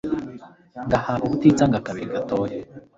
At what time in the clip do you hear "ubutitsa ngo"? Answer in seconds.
1.25-1.75